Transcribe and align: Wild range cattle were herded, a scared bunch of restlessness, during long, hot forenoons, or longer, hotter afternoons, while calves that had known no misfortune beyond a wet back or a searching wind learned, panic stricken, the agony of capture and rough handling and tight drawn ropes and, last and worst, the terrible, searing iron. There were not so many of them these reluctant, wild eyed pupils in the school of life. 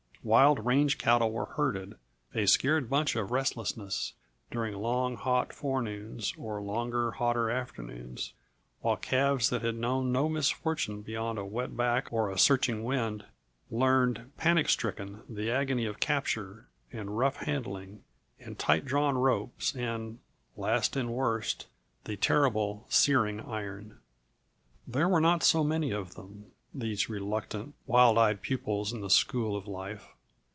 Wild 0.23 0.63
range 0.63 0.99
cattle 0.99 1.31
were 1.31 1.47
herded, 1.47 1.95
a 2.35 2.45
scared 2.45 2.91
bunch 2.91 3.15
of 3.15 3.31
restlessness, 3.31 4.13
during 4.51 4.75
long, 4.75 5.15
hot 5.15 5.51
forenoons, 5.51 6.35
or 6.37 6.61
longer, 6.61 7.09
hotter 7.13 7.49
afternoons, 7.49 8.33
while 8.81 8.97
calves 8.97 9.49
that 9.49 9.63
had 9.63 9.73
known 9.73 10.11
no 10.11 10.29
misfortune 10.29 11.01
beyond 11.01 11.39
a 11.39 11.43
wet 11.45 11.75
back 11.75 12.13
or 12.13 12.29
a 12.29 12.37
searching 12.37 12.83
wind 12.83 13.25
learned, 13.71 14.31
panic 14.37 14.69
stricken, 14.69 15.23
the 15.27 15.49
agony 15.49 15.87
of 15.87 15.99
capture 15.99 16.67
and 16.93 17.17
rough 17.17 17.37
handling 17.37 18.03
and 18.39 18.59
tight 18.59 18.85
drawn 18.85 19.17
ropes 19.17 19.75
and, 19.75 20.19
last 20.55 20.95
and 20.95 21.09
worst, 21.11 21.65
the 22.03 22.15
terrible, 22.15 22.85
searing 22.89 23.39
iron. 23.39 23.97
There 24.85 25.09
were 25.09 25.19
not 25.19 25.41
so 25.41 25.63
many 25.63 25.89
of 25.89 26.13
them 26.13 26.51
these 26.73 27.09
reluctant, 27.09 27.75
wild 27.85 28.17
eyed 28.17 28.41
pupils 28.41 28.93
in 28.93 29.01
the 29.01 29.09
school 29.09 29.57
of 29.57 29.67
life. 29.67 30.07